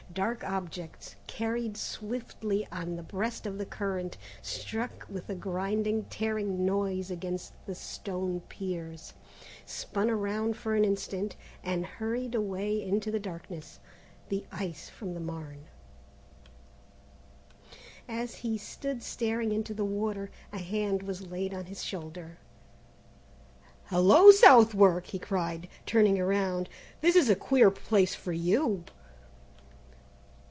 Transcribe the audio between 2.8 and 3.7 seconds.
the breast of the